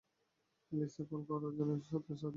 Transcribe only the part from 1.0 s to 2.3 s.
Call করার জন্য সত্যিই সরি।